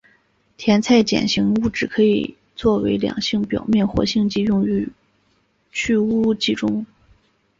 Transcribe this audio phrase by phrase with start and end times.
[0.57, 2.01] 甜菜碱型物质可
[2.55, 4.89] 作为两性表面活性剂用于
[5.71, 6.87] 去污剂中。